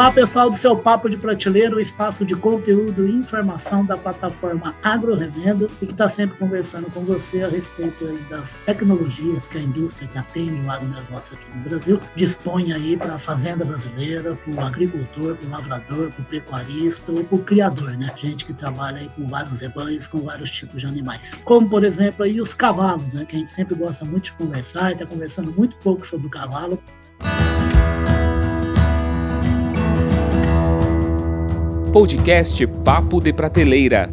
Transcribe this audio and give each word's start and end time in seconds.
Fala 0.00 0.12
pessoal 0.12 0.48
do 0.48 0.56
seu 0.56 0.74
Papo 0.74 1.10
de 1.10 1.18
Prateleira, 1.18 1.76
o 1.76 1.78
espaço 1.78 2.24
de 2.24 2.34
conteúdo 2.34 3.06
e 3.06 3.10
informação 3.10 3.84
da 3.84 3.98
plataforma 3.98 4.74
Agro 4.82 5.14
Revenda 5.14 5.66
e 5.82 5.84
que 5.84 5.92
está 5.92 6.08
sempre 6.08 6.38
conversando 6.38 6.90
com 6.90 7.04
você 7.04 7.42
a 7.42 7.48
respeito 7.48 8.06
das 8.30 8.50
tecnologias 8.64 9.46
que 9.46 9.58
a 9.58 9.60
indústria 9.60 10.08
que 10.08 10.16
atende 10.16 10.58
o 10.66 10.70
agronegócio 10.70 11.34
aqui 11.34 11.44
no 11.54 11.68
Brasil 11.68 12.00
dispõe 12.16 12.72
aí 12.72 12.96
para 12.96 13.16
a 13.16 13.18
fazenda 13.18 13.62
brasileira, 13.62 14.34
para 14.36 14.54
o 14.54 14.66
agricultor, 14.66 15.36
para 15.36 15.46
o 15.46 15.50
lavrador, 15.50 16.10
para 16.12 16.22
o 16.22 16.24
pecuarista 16.24 17.12
ou 17.12 17.22
para 17.22 17.36
o 17.36 17.44
criador, 17.44 17.90
né? 17.90 18.10
Gente 18.16 18.46
que 18.46 18.54
trabalha 18.54 19.00
aí 19.00 19.10
com 19.14 19.28
vários 19.28 19.60
rebanhos, 19.60 20.06
com 20.06 20.20
vários 20.22 20.50
tipos 20.50 20.80
de 20.80 20.86
animais. 20.86 21.34
Como, 21.44 21.68
por 21.68 21.84
exemplo, 21.84 22.24
aí 22.24 22.40
os 22.40 22.54
cavalos, 22.54 23.12
né? 23.12 23.26
Que 23.26 23.36
a 23.36 23.38
gente 23.38 23.50
sempre 23.50 23.74
gosta 23.74 24.06
muito 24.06 24.24
de 24.24 24.32
conversar 24.32 24.88
e 24.88 24.92
está 24.94 25.04
conversando 25.04 25.52
muito 25.52 25.76
pouco 25.76 26.06
sobre 26.06 26.26
o 26.26 26.30
cavalo. 26.30 26.82
Podcast 31.92 32.64
Papo 32.84 33.20
de 33.20 33.32
Prateleira. 33.32 34.08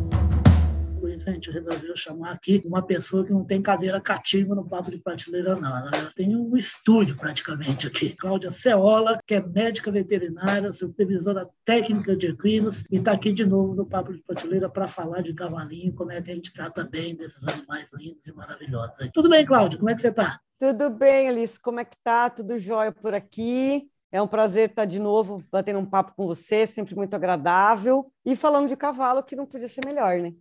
Isso 1.16 1.30
a 1.30 1.34
gente 1.34 1.52
resolveu 1.52 1.96
chamar 1.96 2.32
aqui 2.32 2.60
uma 2.66 2.82
pessoa 2.82 3.24
que 3.24 3.32
não 3.32 3.46
tem 3.46 3.62
cadeira 3.62 4.02
cativa 4.02 4.56
no 4.56 4.68
Papo 4.68 4.90
de 4.90 4.98
Prateleira, 4.98 5.56
não. 5.56 5.78
Ela 5.78 6.12
tem 6.16 6.36
um 6.36 6.58
estúdio 6.58 7.16
praticamente 7.16 7.86
aqui. 7.86 8.16
Cláudia 8.16 8.50
Ceola, 8.50 9.20
que 9.28 9.36
é 9.36 9.46
médica 9.46 9.92
veterinária, 9.92 10.74
supervisora 10.74 11.48
técnica 11.64 12.16
de 12.16 12.28
equinos, 12.28 12.84
e 12.90 12.98
está 12.98 13.12
aqui 13.12 13.32
de 13.32 13.46
novo 13.46 13.76
no 13.76 13.86
Papo 13.86 14.12
de 14.12 14.24
Prateleira 14.24 14.68
para 14.68 14.88
falar 14.88 15.22
de 15.22 15.36
cavalinho, 15.36 15.94
como 15.94 16.12
é 16.12 16.20
que 16.20 16.32
a 16.32 16.34
gente 16.34 16.52
trata 16.52 16.84
bem 16.84 17.16
desses 17.16 17.48
animais 17.48 17.92
lindos 17.94 18.26
e 18.26 18.34
maravilhosos. 18.34 18.98
Tudo 19.14 19.30
bem, 19.30 19.46
Cláudia? 19.46 19.78
Como 19.78 19.92
é 19.92 19.94
que 19.94 20.02
você 20.02 20.08
está? 20.08 20.40
Tudo 20.60 20.90
bem, 20.90 21.30
Alice. 21.30 21.62
Como 21.62 21.80
é 21.80 21.86
que 21.86 21.98
tá? 22.04 22.28
Tudo 22.28 22.58
jóia 22.58 22.92
por 22.92 23.14
aqui? 23.14 23.88
É 24.12 24.22
um 24.22 24.28
prazer 24.28 24.70
estar 24.70 24.86
de 24.86 25.00
novo 25.00 25.44
batendo 25.52 25.80
um 25.80 25.86
papo 25.86 26.14
com 26.16 26.26
você, 26.26 26.66
sempre 26.66 26.96
muito 26.96 27.14
agradável. 27.14 28.12
E 28.26 28.36
falando 28.36 28.68
de 28.70 28.76
cavalo, 28.78 29.24
que 29.24 29.36
não 29.36 29.46
podia 29.46 29.68
ser 29.68 29.82
melhor, 29.86 30.20
né? 30.20 30.34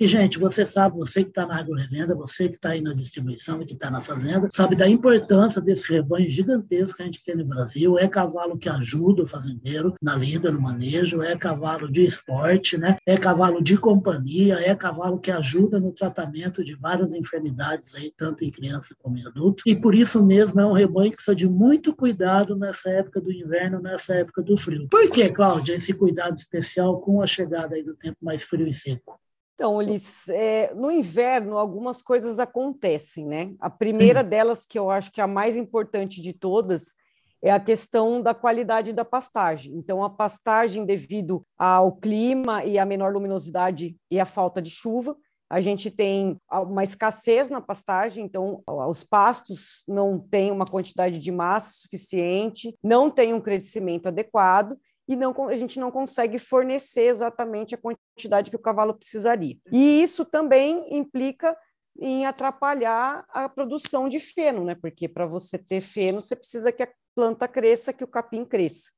E, 0.00 0.06
gente, 0.06 0.38
você 0.38 0.66
sabe, 0.66 0.96
você 0.96 1.22
que 1.22 1.30
está 1.30 1.46
na 1.46 1.58
agro-revenda, 1.58 2.14
você 2.14 2.48
que 2.48 2.56
está 2.56 2.70
aí 2.70 2.80
na 2.80 2.92
distribuição 2.92 3.62
e 3.62 3.66
que 3.66 3.74
está 3.74 3.90
na 3.90 4.00
fazenda, 4.00 4.48
sabe 4.50 4.74
da 4.74 4.88
importância 4.88 5.60
desse 5.60 5.92
rebanho 5.92 6.30
gigantesco 6.30 6.96
que 6.96 7.02
a 7.02 7.06
gente 7.06 7.22
tem 7.24 7.36
no 7.36 7.44
Brasil. 7.44 7.98
É 7.98 8.08
cavalo 8.08 8.58
que 8.58 8.68
ajuda 8.68 9.22
o 9.22 9.26
fazendeiro 9.26 9.94
na 10.02 10.16
lida, 10.16 10.50
no 10.50 10.60
manejo, 10.60 11.22
é 11.22 11.36
cavalo 11.36 11.90
de 11.90 12.04
esporte, 12.04 12.76
né? 12.76 12.96
é 13.06 13.16
cavalo 13.16 13.62
de 13.62 13.76
companhia, 13.76 14.54
é 14.54 14.74
cavalo 14.74 15.18
que 15.18 15.30
ajuda 15.30 15.78
no 15.78 15.92
tratamento 15.92 16.64
de 16.64 16.74
várias 16.74 17.12
enfermidades, 17.12 17.94
aí, 17.94 18.12
tanto 18.16 18.44
em 18.44 18.50
criança 18.50 18.94
como 18.98 19.18
em 19.18 19.26
adulto. 19.26 19.62
E 19.66 19.76
por 19.76 19.94
isso 19.94 20.24
mesmo 20.24 20.60
é 20.60 20.66
um 20.66 20.72
rebanho 20.72 21.10
que 21.10 21.16
precisa 21.16 21.36
de 21.36 21.48
muito 21.48 21.94
cuidado 21.94 22.56
nessa 22.56 22.90
época 22.90 23.20
do 23.20 23.32
inverno, 23.32 23.80
nessa 23.80 24.14
época 24.14 24.42
do 24.42 24.56
frio. 24.56 24.88
Por 24.90 25.10
que, 25.10 25.28
Cláudia, 25.28 25.74
esse 25.74 25.92
cuidado 25.92 26.36
especial 26.36 27.00
com 27.00 27.20
a 27.20 27.26
chegada 27.26 27.74
aí 27.74 27.82
do 27.82 27.94
tempo 27.94 28.18
mais 28.22 28.42
frio 28.42 28.66
e 28.66 28.72
seco? 28.72 29.20
Então, 29.54 29.80
eles, 29.80 30.28
é, 30.28 30.74
no 30.74 30.90
inverno, 30.90 31.56
algumas 31.56 32.02
coisas 32.02 32.38
acontecem, 32.38 33.26
né? 33.26 33.54
A 33.60 33.70
primeira 33.70 34.24
delas, 34.24 34.66
que 34.66 34.78
eu 34.78 34.90
acho 34.90 35.12
que 35.12 35.20
é 35.20 35.24
a 35.24 35.28
mais 35.28 35.56
importante 35.56 36.20
de 36.20 36.32
todas, 36.32 36.94
é 37.42 37.50
a 37.50 37.60
questão 37.60 38.22
da 38.22 38.32
qualidade 38.32 38.92
da 38.92 39.04
pastagem. 39.04 39.74
Então, 39.74 40.02
a 40.02 40.10
pastagem, 40.10 40.86
devido 40.86 41.44
ao 41.58 41.92
clima 41.96 42.64
e 42.64 42.78
à 42.78 42.84
menor 42.84 43.12
luminosidade 43.12 43.96
e 44.10 44.20
à 44.20 44.24
falta 44.24 44.62
de 44.62 44.70
chuva, 44.70 45.16
a 45.52 45.60
gente 45.60 45.90
tem 45.90 46.40
uma 46.50 46.82
escassez 46.82 47.50
na 47.50 47.60
pastagem, 47.60 48.24
então 48.24 48.62
os 48.66 49.04
pastos 49.04 49.82
não 49.86 50.18
têm 50.18 50.50
uma 50.50 50.64
quantidade 50.64 51.18
de 51.18 51.30
massa 51.30 51.72
suficiente, 51.74 52.74
não 52.82 53.10
tem 53.10 53.34
um 53.34 53.40
crescimento 53.40 54.06
adequado, 54.06 54.78
e 55.08 55.16
não, 55.16 55.34
a 55.48 55.56
gente 55.56 55.80
não 55.80 55.90
consegue 55.90 56.38
fornecer 56.38 57.02
exatamente 57.02 57.74
a 57.74 57.78
quantidade 57.78 58.50
que 58.50 58.56
o 58.56 58.60
cavalo 58.60 58.94
precisaria. 58.94 59.56
E 59.70 60.02
isso 60.02 60.24
também 60.24 60.86
implica 60.96 61.56
em 61.98 62.24
atrapalhar 62.24 63.24
a 63.28 63.48
produção 63.48 64.08
de 64.08 64.18
feno, 64.18 64.64
né? 64.64 64.74
Porque 64.74 65.08
para 65.08 65.26
você 65.26 65.58
ter 65.58 65.80
feno, 65.80 66.20
você 66.20 66.34
precisa 66.34 66.72
que 66.72 66.82
a 66.82 66.88
planta 67.14 67.46
cresça, 67.46 67.92
que 67.92 68.04
o 68.04 68.08
capim 68.08 68.44
cresça. 68.44 68.90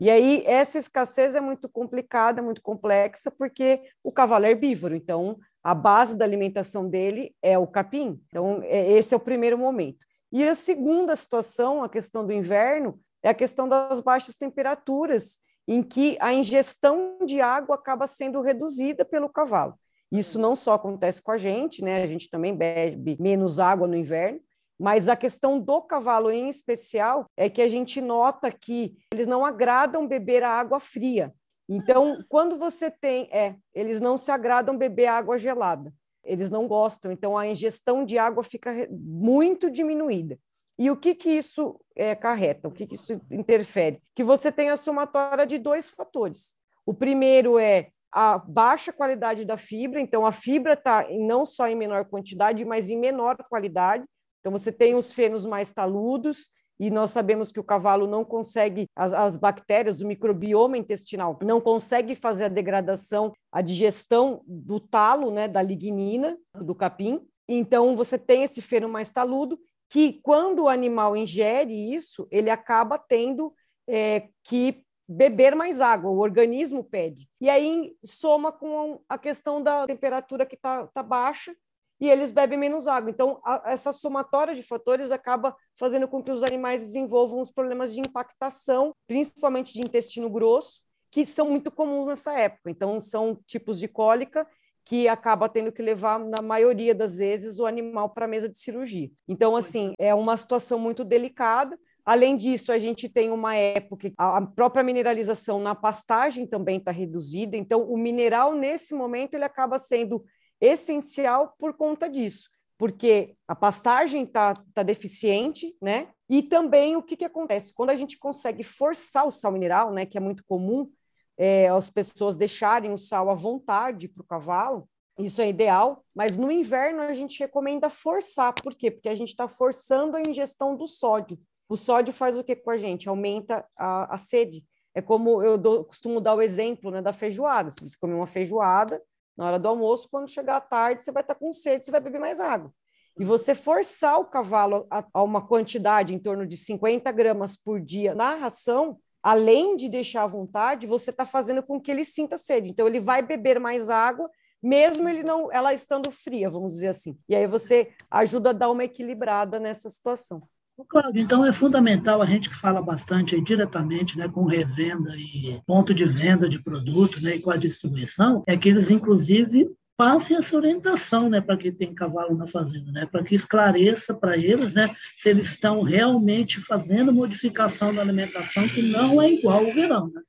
E 0.00 0.10
aí 0.10 0.42
essa 0.46 0.78
escassez 0.78 1.34
é 1.34 1.40
muito 1.40 1.68
complicada, 1.68 2.42
muito 2.42 2.62
complexa, 2.62 3.30
porque 3.30 3.82
o 4.02 4.10
cavalo 4.10 4.46
é 4.46 4.50
herbívoro, 4.50 4.94
então 4.94 5.38
a 5.62 5.74
base 5.74 6.16
da 6.16 6.24
alimentação 6.24 6.88
dele 6.88 7.34
é 7.42 7.58
o 7.58 7.66
capim. 7.66 8.20
Então 8.28 8.60
é, 8.64 8.92
esse 8.92 9.14
é 9.14 9.16
o 9.16 9.20
primeiro 9.20 9.58
momento. 9.58 10.04
E 10.32 10.46
a 10.46 10.54
segunda 10.54 11.14
situação, 11.16 11.82
a 11.82 11.88
questão 11.88 12.26
do 12.26 12.32
inverno, 12.32 12.98
é 13.22 13.28
a 13.28 13.34
questão 13.34 13.68
das 13.68 14.00
baixas 14.00 14.36
temperaturas 14.36 15.38
em 15.68 15.82
que 15.82 16.16
a 16.18 16.32
ingestão 16.32 17.18
de 17.26 17.42
água 17.42 17.74
acaba 17.74 18.06
sendo 18.06 18.40
reduzida 18.40 19.04
pelo 19.04 19.28
cavalo. 19.28 19.74
Isso 20.10 20.38
não 20.38 20.56
só 20.56 20.72
acontece 20.72 21.20
com 21.20 21.30
a 21.30 21.36
gente, 21.36 21.84
né? 21.84 22.02
A 22.02 22.06
gente 22.06 22.30
também 22.30 22.56
bebe 22.56 23.18
menos 23.20 23.60
água 23.60 23.86
no 23.86 23.94
inverno, 23.94 24.40
mas 24.80 25.10
a 25.10 25.14
questão 25.14 25.60
do 25.60 25.82
cavalo 25.82 26.30
em 26.30 26.48
especial 26.48 27.26
é 27.36 27.50
que 27.50 27.60
a 27.60 27.68
gente 27.68 28.00
nota 28.00 28.50
que 28.50 28.96
eles 29.12 29.26
não 29.26 29.44
agradam 29.44 30.08
beber 30.08 30.42
a 30.42 30.50
água 30.50 30.80
fria. 30.80 31.34
Então, 31.68 32.24
quando 32.30 32.56
você 32.56 32.90
tem, 32.90 33.28
é, 33.30 33.54
eles 33.74 34.00
não 34.00 34.16
se 34.16 34.30
agradam 34.30 34.78
beber 34.78 35.08
água 35.08 35.38
gelada. 35.38 35.92
Eles 36.24 36.50
não 36.50 36.66
gostam, 36.66 37.12
então 37.12 37.36
a 37.36 37.46
ingestão 37.46 38.04
de 38.04 38.16
água 38.16 38.42
fica 38.42 38.70
muito 38.90 39.70
diminuída. 39.70 40.38
E 40.78 40.90
o 40.90 40.96
que, 40.96 41.14
que 41.14 41.30
isso 41.30 41.80
é, 41.96 42.14
carreta? 42.14 42.68
O 42.68 42.70
que, 42.70 42.86
que 42.86 42.94
isso 42.94 43.20
interfere? 43.30 44.00
Que 44.14 44.22
você 44.22 44.52
tem 44.52 44.70
a 44.70 44.76
somatória 44.76 45.44
de 45.44 45.58
dois 45.58 45.88
fatores. 45.88 46.54
O 46.86 46.94
primeiro 46.94 47.58
é 47.58 47.88
a 48.12 48.38
baixa 48.38 48.92
qualidade 48.92 49.44
da 49.44 49.56
fibra, 49.56 50.00
então 50.00 50.24
a 50.24 50.32
fibra 50.32 50.74
está 50.74 51.06
não 51.10 51.44
só 51.44 51.68
em 51.68 51.74
menor 51.74 52.04
quantidade, 52.06 52.64
mas 52.64 52.88
em 52.88 52.96
menor 52.96 53.36
qualidade. 53.50 54.04
Então 54.40 54.52
você 54.52 54.72
tem 54.72 54.94
os 54.94 55.12
fenos 55.12 55.44
mais 55.44 55.72
taludos, 55.72 56.48
e 56.80 56.90
nós 56.90 57.10
sabemos 57.10 57.50
que 57.50 57.58
o 57.58 57.64
cavalo 57.64 58.06
não 58.06 58.24
consegue, 58.24 58.86
as, 58.94 59.12
as, 59.12 59.36
bactérias, 59.36 60.00
o 60.00 60.06
microbioma 60.06 60.78
intestinal, 60.78 61.36
não 61.42 61.60
consegue 61.60 62.14
fazer 62.14 62.44
a 62.44 62.48
degradação, 62.48 63.32
a 63.50 63.60
digestão 63.60 64.42
do 64.46 64.78
talo, 64.78 65.30
né, 65.30 65.48
da 65.48 65.60
lignina, 65.60 66.38
do 66.54 66.74
capim. 66.74 67.26
Então 67.48 67.96
você 67.96 68.16
tem 68.16 68.44
esse 68.44 68.62
feno 68.62 68.88
mais 68.88 69.10
taludo 69.10 69.58
que 69.88 70.20
quando 70.22 70.64
o 70.64 70.68
animal 70.68 71.16
ingere 71.16 71.94
isso, 71.94 72.28
ele 72.30 72.50
acaba 72.50 72.98
tendo 72.98 73.54
é, 73.88 74.28
que 74.44 74.84
beber 75.08 75.54
mais 75.54 75.80
água, 75.80 76.10
o 76.10 76.18
organismo 76.18 76.84
pede. 76.84 77.26
E 77.40 77.48
aí 77.48 77.96
soma 78.04 78.52
com 78.52 79.00
a 79.08 79.16
questão 79.16 79.62
da 79.62 79.86
temperatura 79.86 80.44
que 80.44 80.54
está 80.54 80.86
tá 80.88 81.02
baixa 81.02 81.56
e 82.00 82.08
eles 82.08 82.30
bebem 82.30 82.58
menos 82.58 82.86
água. 82.86 83.10
Então, 83.10 83.40
a, 83.42 83.62
essa 83.66 83.90
somatória 83.90 84.54
de 84.54 84.62
fatores 84.62 85.10
acaba 85.10 85.56
fazendo 85.76 86.06
com 86.06 86.22
que 86.22 86.30
os 86.30 86.42
animais 86.42 86.82
desenvolvam 86.82 87.40
os 87.40 87.50
problemas 87.50 87.92
de 87.94 88.00
impactação, 88.00 88.94
principalmente 89.06 89.72
de 89.72 89.80
intestino 89.80 90.28
grosso, 90.28 90.82
que 91.10 91.24
são 91.24 91.48
muito 91.48 91.72
comuns 91.72 92.06
nessa 92.06 92.38
época. 92.38 92.70
Então, 92.70 93.00
são 93.00 93.34
tipos 93.46 93.78
de 93.80 93.88
cólica 93.88 94.46
que 94.88 95.06
acaba 95.06 95.50
tendo 95.50 95.70
que 95.70 95.82
levar, 95.82 96.18
na 96.18 96.40
maioria 96.40 96.94
das 96.94 97.18
vezes, 97.18 97.58
o 97.58 97.66
animal 97.66 98.08
para 98.08 98.24
a 98.24 98.28
mesa 98.28 98.48
de 98.48 98.56
cirurgia. 98.56 99.10
Então, 99.28 99.54
assim, 99.54 99.92
é 99.98 100.14
uma 100.14 100.34
situação 100.34 100.78
muito 100.78 101.04
delicada. 101.04 101.78
Além 102.06 102.38
disso, 102.38 102.72
a 102.72 102.78
gente 102.78 103.06
tem 103.06 103.28
uma 103.28 103.54
época 103.54 104.10
a 104.16 104.40
própria 104.40 104.82
mineralização 104.82 105.60
na 105.60 105.74
pastagem 105.74 106.46
também 106.46 106.78
está 106.78 106.90
reduzida. 106.90 107.54
Então, 107.54 107.82
o 107.82 107.98
mineral, 107.98 108.54
nesse 108.54 108.94
momento, 108.94 109.34
ele 109.34 109.44
acaba 109.44 109.76
sendo 109.76 110.24
essencial 110.58 111.54
por 111.58 111.76
conta 111.76 112.08
disso, 112.08 112.48
porque 112.78 113.36
a 113.46 113.54
pastagem 113.54 114.22
está 114.22 114.54
tá 114.72 114.82
deficiente, 114.82 115.76
né? 115.82 116.08
E 116.30 116.42
também 116.42 116.96
o 116.96 117.02
que, 117.02 117.14
que 117.14 117.26
acontece? 117.26 117.74
Quando 117.74 117.90
a 117.90 117.96
gente 117.96 118.18
consegue 118.18 118.62
forçar 118.62 119.26
o 119.26 119.30
sal 119.30 119.52
mineral, 119.52 119.92
né, 119.92 120.06
que 120.06 120.16
é 120.16 120.20
muito 120.20 120.42
comum, 120.46 120.90
é, 121.38 121.68
as 121.68 121.88
pessoas 121.88 122.36
deixarem 122.36 122.92
o 122.92 122.98
sal 122.98 123.30
à 123.30 123.34
vontade 123.34 124.08
para 124.08 124.22
o 124.22 124.26
cavalo, 124.26 124.88
isso 125.18 125.40
é 125.40 125.48
ideal, 125.48 126.04
mas 126.14 126.36
no 126.36 126.50
inverno 126.50 127.02
a 127.02 127.12
gente 127.12 127.38
recomenda 127.40 127.88
forçar. 127.88 128.52
Por 128.52 128.74
quê? 128.74 128.90
Porque 128.90 129.08
a 129.08 129.14
gente 129.14 129.30
está 129.30 129.48
forçando 129.48 130.16
a 130.16 130.20
ingestão 130.20 130.76
do 130.76 130.86
sódio. 130.86 131.38
O 131.68 131.76
sódio 131.76 132.12
faz 132.12 132.36
o 132.36 132.44
que 132.44 132.54
com 132.54 132.70
a 132.70 132.76
gente? 132.76 133.08
Aumenta 133.08 133.64
a, 133.76 134.14
a 134.14 134.18
sede. 134.18 134.64
É 134.94 135.02
como 135.02 135.42
eu 135.42 135.58
dou, 135.58 135.84
costumo 135.84 136.20
dar 136.20 136.34
o 136.34 136.42
exemplo 136.42 136.90
né, 136.90 137.02
da 137.02 137.12
feijoada. 137.12 137.70
Se 137.70 137.80
você 137.80 137.96
comer 138.00 138.14
uma 138.14 138.26
feijoada 138.26 139.02
na 139.36 139.46
hora 139.46 139.58
do 139.58 139.68
almoço, 139.68 140.08
quando 140.10 140.30
chegar 140.30 140.56
à 140.56 140.60
tarde, 140.60 141.02
você 141.02 141.12
vai 141.12 141.22
estar 141.22 141.34
tá 141.34 141.40
com 141.40 141.52
sede, 141.52 141.84
você 141.84 141.90
vai 141.90 142.00
beber 142.00 142.20
mais 142.20 142.40
água. 142.40 142.72
E 143.18 143.24
você 143.24 143.54
forçar 143.54 144.18
o 144.20 144.24
cavalo 144.24 144.86
a, 144.88 145.04
a 145.12 145.22
uma 145.22 145.46
quantidade 145.46 146.14
em 146.14 146.18
torno 146.18 146.46
de 146.46 146.56
50 146.56 147.10
gramas 147.10 147.56
por 147.56 147.80
dia 147.80 148.14
na 148.14 148.34
ração, 148.34 148.98
além 149.22 149.76
de 149.76 149.88
deixar 149.88 150.24
à 150.24 150.26
vontade, 150.26 150.86
você 150.86 151.10
está 151.10 151.24
fazendo 151.24 151.62
com 151.62 151.80
que 151.80 151.90
ele 151.90 152.04
sinta 152.04 152.38
sede. 152.38 152.70
Então, 152.70 152.86
ele 152.86 153.00
vai 153.00 153.22
beber 153.22 153.58
mais 153.58 153.88
água, 153.90 154.30
mesmo 154.62 155.08
ele 155.08 155.22
não, 155.22 155.52
ela 155.52 155.72
estando 155.72 156.10
fria, 156.10 156.50
vamos 156.50 156.74
dizer 156.74 156.88
assim. 156.88 157.16
E 157.28 157.34
aí 157.34 157.46
você 157.46 157.92
ajuda 158.10 158.50
a 158.50 158.52
dar 158.54 158.70
uma 158.70 158.84
equilibrada 158.84 159.58
nessa 159.60 159.88
situação. 159.88 160.42
Claro, 160.88 161.10
então 161.18 161.44
é 161.44 161.50
fundamental 161.50 162.22
a 162.22 162.26
gente 162.26 162.48
que 162.48 162.56
fala 162.56 162.80
bastante 162.80 163.34
aí, 163.34 163.42
diretamente 163.42 164.16
né, 164.16 164.28
com 164.28 164.44
revenda 164.44 165.10
e 165.16 165.60
ponto 165.66 165.92
de 165.92 166.04
venda 166.04 166.48
de 166.48 166.62
produto 166.62 167.20
né, 167.20 167.34
e 167.34 167.40
com 167.40 167.50
a 167.50 167.56
distribuição, 167.56 168.44
é 168.46 168.56
que 168.56 168.68
eles, 168.68 168.88
inclusive, 168.88 169.68
passem 169.98 170.36
essa 170.36 170.56
orientação 170.56 171.28
né, 171.28 171.40
para 171.40 171.56
quem 171.56 171.72
tem 171.72 171.92
cavalo 171.92 172.36
na 172.36 172.46
fazenda, 172.46 172.92
né, 172.92 173.08
para 173.10 173.24
que 173.24 173.34
esclareça 173.34 174.14
para 174.14 174.38
eles 174.38 174.72
né, 174.72 174.94
se 175.16 175.28
eles 175.28 175.48
estão 175.48 175.82
realmente 175.82 176.60
fazendo 176.60 177.12
modificação 177.12 177.92
da 177.92 178.00
alimentação 178.00 178.68
que 178.68 178.80
não 178.80 179.20
é 179.20 179.32
igual 179.32 179.66
ao 179.66 179.72
verão. 179.72 180.06
Né? 180.14 180.22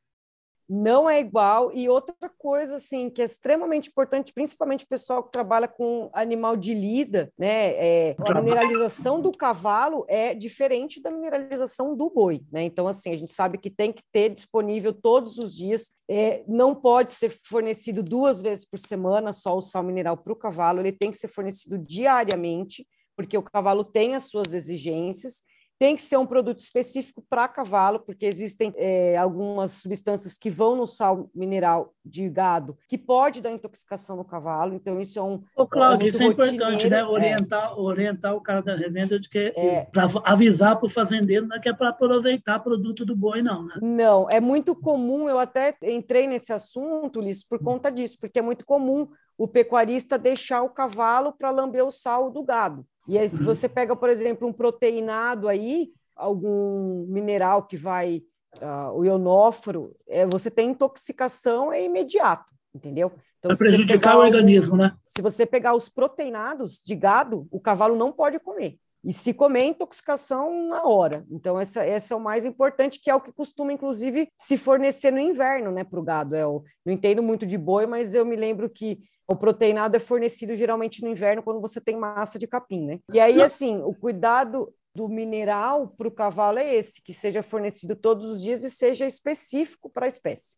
Não 0.69 1.10
é 1.10 1.19
igual. 1.19 1.71
E 1.74 1.89
outra 1.89 2.30
coisa, 2.38 2.75
assim, 2.75 3.10
que 3.10 3.21
é 3.21 3.25
extremamente 3.25 3.89
importante, 3.89 4.31
principalmente 4.31 4.86
o 4.86 4.88
pessoal 4.88 5.24
que 5.24 5.31
trabalha 5.31 5.68
com 5.68 6.12
animal 6.13 6.56
de 6.56 6.75
lida, 6.75 7.33
né? 7.38 7.69
É, 7.75 8.16
a 8.19 8.36
mineralização 8.36 9.19
do 9.19 9.31
cavalo 9.31 10.06
é 10.07 10.36
diferente 10.36 11.01
da 11.01 11.10
mineralização 11.10 11.95
do 11.95 12.12
boi, 12.12 12.42
né? 12.51 12.62
Então, 12.62 12.88
assim, 12.88 13.12
a 13.12 13.18
gente 13.18 13.31
sabe 13.31 13.57
que 13.57 13.71
tem 13.71 13.92
que 13.92 14.04
ter 14.12 14.30
disponível 14.30 14.94
todos 14.94 15.39
os 15.39 15.56
dias. 15.56 15.89
É, 16.07 16.44
não 16.48 16.75
pode 16.75 17.13
ser 17.13 17.36
fornecido 17.45 18.04
duas 18.04 18.42
vezes 18.42 18.66
por 18.66 18.77
semana 18.77 19.33
só 19.33 19.57
o 19.57 19.62
sal 19.62 19.83
mineral 19.83 20.18
para 20.18 20.33
o 20.33 20.36
cavalo, 20.36 20.80
ele 20.80 20.92
tem 20.92 21.10
que 21.10 21.18
ser 21.18 21.27
fornecido 21.27 21.77
diariamente, 21.77 22.86
porque 23.16 23.38
o 23.38 23.44
cavalo 23.44 23.83
tem 23.83 24.16
as 24.16 24.24
suas 24.24 24.54
exigências 24.54 25.44
tem 25.79 25.95
que 25.95 26.01
ser 26.01 26.17
um 26.17 26.25
produto 26.25 26.59
específico 26.59 27.23
para 27.29 27.47
cavalo, 27.47 28.01
porque 28.01 28.25
existem 28.25 28.73
é, 28.75 29.15
algumas 29.15 29.71
substâncias 29.71 30.37
que 30.37 30.49
vão 30.49 30.75
no 30.75 30.85
sal 30.85 31.29
mineral 31.33 31.93
de 32.03 32.27
gado 32.29 32.77
que 32.87 32.97
pode 32.97 33.39
dar 33.39 33.51
intoxicação 33.51 34.17
no 34.17 34.25
cavalo. 34.25 34.73
Então, 34.73 34.99
isso 34.99 35.17
é 35.17 35.23
um. 35.23 35.41
Ô, 35.55 35.65
Cláudio, 35.65 36.07
é 36.07 36.09
isso 36.09 36.21
é 36.21 36.25
importante, 36.25 36.89
né? 36.89 37.03
Orientar, 37.05 37.71
é. 37.71 37.73
orientar 37.75 38.35
o 38.35 38.41
cara 38.41 38.61
da 38.61 38.75
revenda 38.75 39.17
de 39.17 39.29
que 39.29 39.53
é. 39.55 39.85
para 39.85 40.09
avisar 40.25 40.77
para 40.77 40.85
o 40.85 40.89
fazendeiro, 40.89 41.47
não 41.47 41.55
é 41.55 41.59
que 41.61 41.69
é 41.69 41.73
para 41.73 41.89
aproveitar 41.89 42.59
produto 42.59 43.05
do 43.05 43.15
boi, 43.15 43.41
não, 43.41 43.65
né? 43.65 43.75
Não, 43.81 44.27
é 44.29 44.41
muito 44.41 44.75
comum, 44.75 45.29
eu 45.29 45.39
até 45.39 45.73
entrei 45.81 46.27
nesse 46.27 46.51
assunto, 46.51 47.21
Liz, 47.21 47.41
por 47.41 47.57
conta 47.59 47.89
disso, 47.89 48.17
porque 48.19 48.39
é 48.39 48.41
muito 48.41 48.65
comum 48.65 49.07
o 49.37 49.47
pecuarista 49.47 50.17
deixar 50.17 50.61
o 50.61 50.69
cavalo 50.69 51.31
para 51.31 51.49
lamber 51.49 51.85
o 51.85 51.91
sal 51.91 52.29
do 52.29 52.43
gado. 52.43 52.85
E 53.09 53.17
aí, 53.17 53.27
se 53.27 53.39
uhum. 53.39 53.45
você 53.45 53.67
pega, 53.67 53.95
por 53.95 54.07
exemplo, 54.07 54.47
um 54.47 54.53
proteinado 54.53 55.47
aí, 55.47 55.91
algum 56.15 57.07
mineral 57.07 57.63
que 57.63 57.75
vai, 57.75 58.21
uh, 58.57 58.94
o 58.94 59.03
ionóforo, 59.03 59.95
é, 60.07 60.27
você 60.27 60.51
tem 60.51 60.69
intoxicação, 60.69 61.73
é 61.73 61.83
imediato, 61.83 62.45
entendeu? 62.73 63.11
Então, 63.39 63.50
vai 63.50 63.57
prejudicar 63.57 64.15
o 64.15 64.21
organismo, 64.21 64.77
né? 64.77 64.95
Se 65.07 65.23
você 65.23 65.44
pegar 65.44 65.73
os 65.73 65.89
proteinados 65.89 66.79
de 66.85 66.95
gado, 66.95 67.47
o 67.50 67.59
cavalo 67.59 67.95
não 67.95 68.11
pode 68.11 68.39
comer. 68.39 68.77
E 69.03 69.11
se 69.11 69.33
comer, 69.33 69.63
intoxicação 69.63 70.67
na 70.67 70.83
hora. 70.83 71.25
Então, 71.31 71.59
essa, 71.59 71.83
essa 71.83 72.13
é 72.13 72.17
o 72.17 72.19
mais 72.19 72.45
importante, 72.45 73.00
que 73.01 73.09
é 73.09 73.15
o 73.15 73.21
que 73.21 73.31
costuma, 73.31 73.73
inclusive, 73.73 74.29
se 74.38 74.56
fornecer 74.56 75.09
no 75.09 75.19
inverno, 75.19 75.71
né, 75.71 75.83
para 75.83 76.00
o 76.00 76.03
gado. 76.03 76.35
É, 76.35 76.44
eu 76.44 76.63
não 76.85 76.94
entendo 76.94 77.23
muito 77.23 77.44
de 77.44 77.57
boi, 77.57 77.88
mas 77.88 78.13
eu 78.13 78.23
me 78.23 78.35
lembro 78.35 78.69
que 78.69 79.00
o 79.29 79.35
proteinado 79.35 79.95
é 79.95 79.99
fornecido 79.99 80.55
geralmente 80.55 81.03
no 81.03 81.09
inverno, 81.09 81.43
quando 81.43 81.61
você 81.61 81.79
tem 81.79 81.95
massa 81.95 82.39
de 82.39 82.47
capim, 82.47 82.85
né? 82.85 82.99
E 83.13 83.19
aí, 83.19 83.41
assim, 83.41 83.79
o 83.83 83.93
cuidado 83.93 84.73
do 84.95 85.07
mineral 85.07 85.87
para 85.95 86.07
o 86.07 86.11
cavalo 86.11 86.57
é 86.57 86.75
esse, 86.75 87.01
que 87.01 87.13
seja 87.13 87.43
fornecido 87.43 87.95
todos 87.95 88.25
os 88.25 88.41
dias 88.41 88.63
e 88.63 88.69
seja 88.71 89.05
específico 89.05 89.87
para 89.87 90.05
a 90.05 90.09
espécie. 90.09 90.57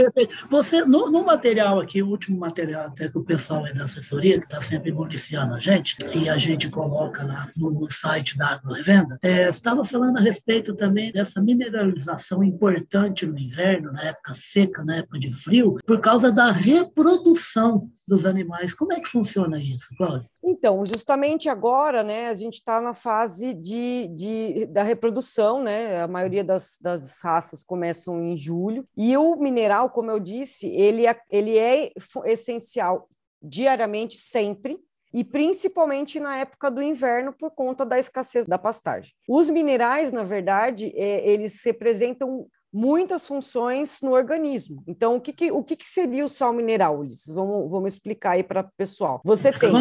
Perfeito. 0.00 0.34
Você, 0.48 0.82
no, 0.82 1.10
no, 1.10 1.22
material 1.22 1.78
aqui, 1.78 2.02
o 2.02 2.08
último 2.08 2.38
material 2.38 2.86
até 2.86 3.06
que 3.06 3.18
o 3.18 3.22
pessoal 3.22 3.66
é 3.66 3.74
da 3.74 3.84
assessoria, 3.84 4.38
que 4.38 4.46
está 4.46 4.58
sempre 4.62 4.90
municiando 4.90 5.54
a 5.54 5.60
gente, 5.60 5.94
e 6.14 6.26
a 6.26 6.38
gente 6.38 6.70
coloca 6.70 7.22
lá 7.22 7.50
no 7.54 7.86
site 7.90 8.38
da 8.38 8.48
Agrorevenda, 8.48 9.18
é, 9.20 9.50
estava 9.50 9.84
falando 9.84 10.16
a 10.16 10.20
respeito 10.20 10.74
também 10.74 11.12
dessa 11.12 11.42
mineralização 11.42 12.42
importante 12.42 13.26
no 13.26 13.38
inverno, 13.38 13.92
na 13.92 14.04
época 14.04 14.32
seca, 14.32 14.82
na 14.82 14.96
época 14.96 15.18
de 15.18 15.34
frio, 15.34 15.76
por 15.86 16.00
causa 16.00 16.32
da 16.32 16.50
reprodução 16.50 17.90
dos 18.08 18.26
animais. 18.26 18.74
Como 18.74 18.92
é 18.92 19.00
que 19.00 19.08
funciona 19.08 19.62
isso, 19.62 19.86
Cláudio? 19.96 20.28
Então, 20.42 20.84
justamente 20.86 21.48
agora, 21.48 22.02
né, 22.02 22.28
a 22.28 22.34
gente 22.34 22.54
está 22.54 22.80
na 22.80 22.94
fase 22.94 23.52
de, 23.52 24.08
de, 24.08 24.66
da 24.66 24.82
reprodução, 24.82 25.62
né? 25.62 26.00
A 26.02 26.08
maioria 26.08 26.42
das, 26.42 26.78
das 26.80 27.20
raças 27.20 27.62
começam 27.62 28.22
em 28.22 28.36
julho. 28.36 28.86
E 28.96 29.16
o 29.16 29.36
mineral, 29.36 29.90
como 29.90 30.10
eu 30.10 30.18
disse, 30.18 30.66
ele 30.66 31.06
é, 31.06 31.20
ele 31.30 31.58
é 31.58 31.90
essencial 32.24 33.08
diariamente, 33.42 34.16
sempre, 34.16 34.78
e 35.12 35.24
principalmente 35.24 36.20
na 36.20 36.38
época 36.38 36.70
do 36.70 36.82
inverno 36.82 37.32
por 37.32 37.50
conta 37.50 37.84
da 37.84 37.98
escassez 37.98 38.46
da 38.46 38.58
pastagem. 38.58 39.12
Os 39.28 39.50
minerais, 39.50 40.12
na 40.12 40.22
verdade, 40.22 40.92
é, 40.94 41.28
eles 41.28 41.62
representam 41.64 42.46
muitas 42.72 43.26
funções 43.26 44.00
no 44.00 44.12
organismo. 44.12 44.82
Então, 44.86 45.16
o 45.16 45.20
que, 45.20 45.32
que 45.32 45.50
o 45.50 45.62
que, 45.62 45.76
que, 45.76 45.86
seria 45.86 46.24
o 46.24 46.28
sal 46.28 46.52
mineral, 46.52 47.00
Ulisses? 47.00 47.34
Vamos, 47.34 47.70
vamos 47.70 47.92
explicar 47.92 48.32
aí 48.32 48.42
para 48.42 48.60
o 48.60 48.70
pessoal. 48.76 49.20
Você 49.24 49.52
Fica 49.52 49.66
tem 49.66 49.72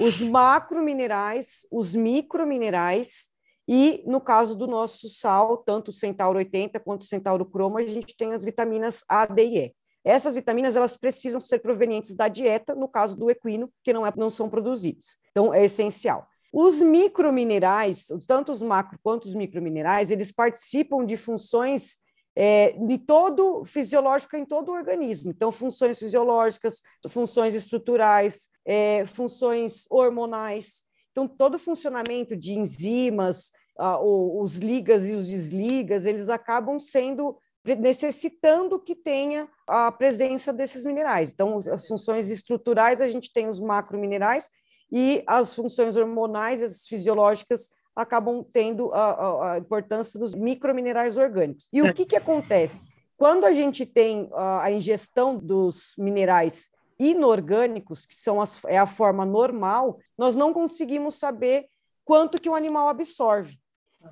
os 0.00 0.20
macrominerais, 0.22 1.66
os 1.70 1.94
microminerais, 1.94 3.30
e 3.66 4.02
no 4.06 4.20
caso 4.20 4.56
do 4.56 4.66
nosso 4.66 5.08
sal, 5.10 5.58
tanto 5.58 5.88
o 5.88 5.92
Centauro 5.92 6.38
80 6.38 6.80
quanto 6.80 7.02
o 7.02 7.06
Centauro 7.06 7.44
Cromo, 7.44 7.76
a 7.76 7.86
gente 7.86 8.16
tem 8.16 8.32
as 8.32 8.42
vitaminas 8.42 9.04
A, 9.08 9.26
D 9.26 9.44
e 9.44 9.58
E. 9.58 9.74
Essas 10.02 10.34
vitaminas 10.34 10.74
elas 10.74 10.96
precisam 10.96 11.38
ser 11.38 11.58
provenientes 11.58 12.14
da 12.14 12.28
dieta, 12.28 12.74
no 12.74 12.88
caso 12.88 13.14
do 13.14 13.30
equino, 13.30 13.70
que 13.84 13.92
não, 13.92 14.06
é, 14.06 14.12
não 14.16 14.30
são 14.30 14.48
produzidos. 14.48 15.18
Então, 15.30 15.52
é 15.52 15.64
essencial. 15.64 16.26
Os 16.50 16.80
microminerais, 16.80 18.06
tanto 18.26 18.50
os 18.50 18.62
macro 18.62 18.98
quanto 19.02 19.26
os 19.26 19.34
microminerais, 19.34 20.10
eles 20.10 20.32
participam 20.32 21.04
de 21.04 21.18
funções 21.18 21.98
é, 22.40 22.70
de 22.70 22.98
todo 22.98 23.64
fisiológica 23.64 24.38
em 24.38 24.44
todo 24.44 24.68
o 24.68 24.72
organismo. 24.72 25.32
Então, 25.32 25.50
funções 25.50 25.98
fisiológicas, 25.98 26.82
funções 27.08 27.52
estruturais, 27.52 28.46
é, 28.64 29.04
funções 29.06 29.86
hormonais. 29.90 30.84
Então, 31.10 31.26
todo 31.26 31.56
o 31.56 31.58
funcionamento 31.58 32.36
de 32.36 32.52
enzimas, 32.52 33.50
ah, 33.76 33.98
os 34.00 34.54
ligas 34.54 35.08
e 35.08 35.14
os 35.14 35.26
desligas, 35.26 36.06
eles 36.06 36.28
acabam 36.28 36.78
sendo 36.78 37.36
necessitando 37.64 38.80
que 38.80 38.94
tenha 38.94 39.48
a 39.66 39.90
presença 39.90 40.52
desses 40.52 40.84
minerais. 40.84 41.32
Então, 41.32 41.58
as 41.58 41.88
funções 41.88 42.30
estruturais, 42.30 43.00
a 43.00 43.08
gente 43.08 43.32
tem 43.32 43.48
os 43.48 43.58
macrominerais 43.58 44.48
e 44.92 45.24
as 45.26 45.56
funções 45.56 45.96
hormonais, 45.96 46.62
as 46.62 46.86
fisiológicas, 46.86 47.68
acabam 47.98 48.44
tendo 48.52 48.92
a, 48.94 49.54
a, 49.54 49.58
importância 49.58 50.20
dos 50.20 50.32
microminerais 50.32 51.16
orgânicos. 51.16 51.68
E 51.72 51.82
o 51.82 51.88
é. 51.88 51.92
que, 51.92 52.06
que 52.06 52.14
acontece? 52.14 52.86
Quando 53.16 53.44
a 53.44 53.52
gente 53.52 53.84
tem 53.84 54.28
a, 54.32 54.62
a 54.62 54.72
ingestão 54.72 55.36
dos 55.36 55.94
minerais 55.98 56.70
inorgânicos, 56.96 58.06
que 58.06 58.14
são 58.14 58.40
as, 58.40 58.64
é 58.66 58.78
a 58.78 58.86
forma 58.86 59.26
normal, 59.26 59.98
nós 60.16 60.36
não 60.36 60.52
conseguimos 60.52 61.16
saber 61.16 61.66
quanto 62.04 62.40
que 62.40 62.48
o 62.48 62.54
animal 62.54 62.88
absorve. 62.88 63.58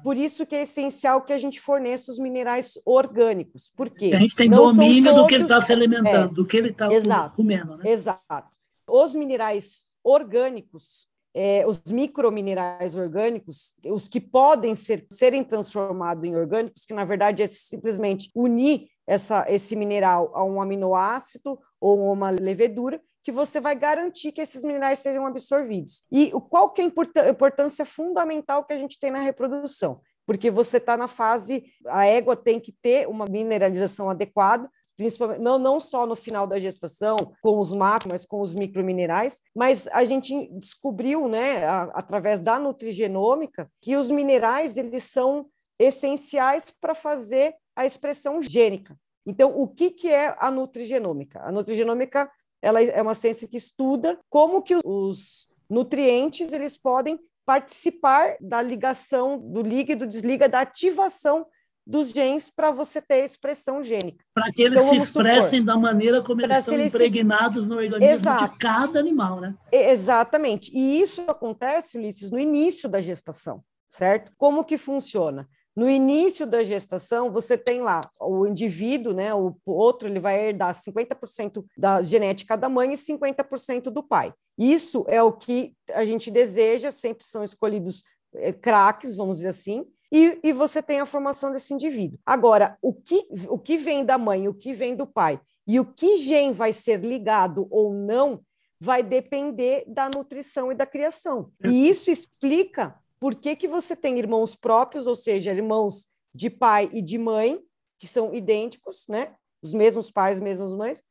Por 0.02 0.16
isso 0.16 0.44
que 0.44 0.56
é 0.56 0.62
essencial 0.62 1.22
que 1.22 1.32
a 1.32 1.38
gente 1.38 1.60
forneça 1.60 2.10
os 2.10 2.18
minerais 2.18 2.76
orgânicos. 2.84 3.72
Por 3.76 3.88
quê? 3.88 4.10
A 4.12 4.18
gente 4.18 4.34
tem 4.34 4.48
não 4.48 4.66
domínio 4.66 5.12
todos... 5.12 5.22
do 5.22 5.28
que 5.28 5.34
ele 5.36 5.44
está 5.44 5.62
se 5.62 5.72
alimentando, 5.72 6.32
é, 6.32 6.34
do 6.34 6.44
que 6.44 6.56
ele 6.56 6.70
está 6.70 7.30
comendo. 7.30 7.76
Né? 7.76 7.88
Exato. 7.88 8.50
Os 8.88 9.14
minerais 9.14 9.84
orgânicos, 10.02 11.06
é, 11.38 11.66
os 11.66 11.82
microminerais 11.92 12.94
orgânicos, 12.94 13.74
os 13.84 14.08
que 14.08 14.18
podem 14.18 14.74
ser, 14.74 15.06
serem 15.12 15.44
transformados 15.44 16.24
em 16.24 16.34
orgânicos, 16.34 16.86
que 16.86 16.94
na 16.94 17.04
verdade 17.04 17.42
é 17.42 17.46
simplesmente 17.46 18.30
unir 18.34 18.88
essa, 19.06 19.44
esse 19.46 19.76
mineral 19.76 20.32
a 20.34 20.42
um 20.42 20.62
aminoácido 20.62 21.60
ou 21.78 22.10
uma 22.10 22.30
levedura, 22.30 22.98
que 23.22 23.30
você 23.30 23.60
vai 23.60 23.76
garantir 23.76 24.32
que 24.32 24.40
esses 24.40 24.64
minerais 24.64 25.00
sejam 25.00 25.26
absorvidos. 25.26 26.06
E 26.10 26.30
qual 26.48 26.70
que 26.70 26.80
é 26.80 26.84
a 26.84 27.28
importância 27.28 27.84
fundamental 27.84 28.64
que 28.64 28.72
a 28.72 28.78
gente 28.78 28.98
tem 28.98 29.10
na 29.10 29.20
reprodução? 29.20 30.00
Porque 30.24 30.50
você 30.50 30.78
está 30.78 30.96
na 30.96 31.06
fase, 31.06 31.64
a 31.86 32.06
égua 32.06 32.34
tem 32.34 32.58
que 32.58 32.72
ter 32.72 33.06
uma 33.06 33.26
mineralização 33.26 34.08
adequada, 34.08 34.70
principalmente 34.96 35.40
não, 35.40 35.58
não 35.58 35.78
só 35.78 36.06
no 36.06 36.16
final 36.16 36.46
da 36.46 36.58
gestação, 36.58 37.16
com 37.42 37.60
os 37.60 37.72
macro, 37.72 38.08
mas 38.10 38.24
com 38.24 38.40
os 38.40 38.54
microminerais, 38.54 39.40
mas 39.54 39.86
a 39.88 40.04
gente 40.04 40.48
descobriu, 40.58 41.28
né, 41.28 41.64
a, 41.64 41.82
através 41.94 42.40
da 42.40 42.58
nutrigenômica, 42.58 43.70
que 43.80 43.96
os 43.96 44.10
minerais 44.10 44.76
eles 44.76 45.04
são 45.04 45.46
essenciais 45.78 46.70
para 46.80 46.94
fazer 46.94 47.54
a 47.74 47.84
expressão 47.84 48.40
gênica. 48.42 48.96
Então, 49.26 49.52
o 49.58 49.68
que, 49.68 49.90
que 49.90 50.08
é 50.08 50.34
a 50.38 50.50
nutrigenômica? 50.50 51.40
A 51.42 51.52
nutrigenômica 51.52 52.30
ela 52.62 52.82
é 52.82 53.02
uma 53.02 53.14
ciência 53.14 53.46
que 53.46 53.56
estuda 53.56 54.18
como 54.30 54.62
que 54.62 54.76
os 54.84 55.48
nutrientes 55.68 56.52
eles 56.52 56.76
podem 56.76 57.18
participar 57.44 58.36
da 58.40 58.60
ligação 58.62 59.38
do 59.38 59.62
liga 59.62 59.92
e 59.92 59.96
do 59.96 60.06
desliga, 60.06 60.48
da 60.48 60.60
ativação 60.60 61.46
dos 61.86 62.10
genes 62.10 62.50
para 62.50 62.70
você 62.70 63.00
ter 63.00 63.24
expressão 63.24 63.82
gênica. 63.82 64.24
Para 64.34 64.52
que 64.52 64.62
eles 64.62 64.78
então, 64.78 64.90
se 64.90 64.96
expressem 64.96 65.60
supor, 65.60 65.74
da 65.74 65.76
maneira 65.76 66.22
como 66.22 66.42
eles 66.42 66.58
estão 66.58 66.78
impregnados 66.78 67.62
se... 67.62 67.68
no 67.68 67.76
organismo 67.76 68.12
Exato. 68.12 68.48
de 68.48 68.58
cada 68.58 68.98
animal, 68.98 69.40
né? 69.40 69.54
Exatamente. 69.70 70.72
E 70.74 71.00
isso 71.00 71.22
acontece, 71.28 71.96
Ulisses, 71.96 72.30
no 72.30 72.40
início 72.40 72.88
da 72.88 73.00
gestação. 73.00 73.62
certo? 73.88 74.32
Como 74.36 74.64
que 74.64 74.76
funciona? 74.76 75.48
No 75.76 75.90
início 75.90 76.46
da 76.46 76.64
gestação, 76.64 77.30
você 77.30 77.56
tem 77.58 77.82
lá 77.82 78.00
o 78.18 78.46
indivíduo, 78.46 79.12
né, 79.12 79.34
o 79.34 79.54
outro, 79.66 80.08
ele 80.08 80.18
vai 80.18 80.48
herdar 80.48 80.72
50% 80.72 81.62
da 81.76 82.00
genética 82.00 82.56
da 82.56 82.66
mãe 82.66 82.94
e 82.94 82.96
50% 82.96 83.90
do 83.90 84.02
pai. 84.02 84.32
Isso 84.58 85.04
é 85.06 85.22
o 85.22 85.32
que 85.32 85.74
a 85.92 86.02
gente 86.06 86.30
deseja, 86.30 86.90
sempre 86.90 87.26
são 87.26 87.44
escolhidos 87.44 88.04
é, 88.34 88.54
craques, 88.54 89.14
vamos 89.14 89.36
dizer 89.36 89.50
assim, 89.50 89.84
e, 90.16 90.40
e, 90.44 90.52
você 90.52 90.82
tem 90.82 91.00
a 91.00 91.06
formação 91.06 91.52
desse 91.52 91.74
indivíduo. 91.74 92.18
Agora, 92.24 92.78
o 92.80 92.92
que, 92.92 93.26
o 93.48 93.58
que 93.58 93.76
vem 93.76 94.04
da 94.04 94.16
mãe, 94.16 94.48
o 94.48 94.54
que 94.54 94.72
vem 94.72 94.96
do 94.96 95.06
pai, 95.06 95.40
e 95.66 95.78
o 95.78 95.84
que 95.84 96.18
gene 96.18 96.54
vai 96.54 96.72
ser 96.72 97.00
ligado 97.00 97.66
ou 97.70 97.92
não, 97.92 98.40
vai 98.80 99.02
depender 99.02 99.84
da 99.86 100.08
nutrição 100.08 100.70
e 100.70 100.74
da 100.74 100.86
criação. 100.86 101.50
E 101.64 101.88
isso 101.88 102.10
explica 102.10 102.98
por 103.18 103.34
que, 103.34 103.56
que 103.56 103.68
você 103.68 103.96
tem 103.96 104.18
irmãos 104.18 104.54
próprios, 104.54 105.06
ou 105.06 105.14
seja, 105.14 105.50
irmãos 105.50 106.06
de 106.34 106.48
pai 106.48 106.88
e 106.92 107.02
de 107.02 107.18
mãe, 107.18 107.60
que 107.98 108.06
são 108.06 108.34
idênticos, 108.34 109.06
né? 109.08 109.34
Os 109.62 109.74
mesmos 109.74 110.10
pais, 110.10 110.38
mesmas 110.38 110.74
mães, 110.74 111.02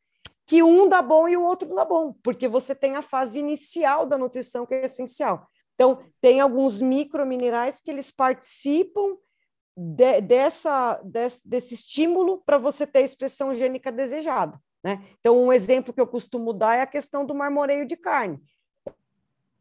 que 0.45 0.61
um 0.61 0.87
dá 0.87 1.01
bom 1.01 1.27
e 1.27 1.35
o 1.35 1.43
outro 1.43 1.67
não 1.67 1.75
dá 1.75 1.85
bom, 1.85 2.13
porque 2.23 2.47
você 2.47 2.73
tem 2.73 2.95
a 2.95 3.01
fase 3.01 3.39
inicial 3.39 4.05
da 4.05 4.17
nutrição 4.17 4.65
que 4.65 4.75
é 4.75 4.85
essencial. 4.85 5.47
Então, 5.75 5.99
tem 6.19 6.39
alguns 6.39 6.81
microminerais 6.81 7.79
que 7.79 7.91
eles 7.91 8.09
participam 8.09 9.17
de, 9.77 10.21
dessa, 10.21 10.99
desse, 11.03 11.47
desse 11.47 11.73
estímulo 11.75 12.41
para 12.45 12.57
você 12.57 12.87
ter 12.87 12.99
a 12.99 13.03
expressão 13.03 13.53
gênica 13.53 13.91
desejada. 13.91 14.59
Né? 14.83 15.05
Então, 15.19 15.37
um 15.37 15.53
exemplo 15.53 15.93
que 15.93 16.01
eu 16.01 16.07
costumo 16.07 16.53
dar 16.53 16.77
é 16.77 16.81
a 16.81 16.87
questão 16.87 17.25
do 17.25 17.35
marmoreio 17.35 17.85
de 17.85 17.97
carne 17.97 18.41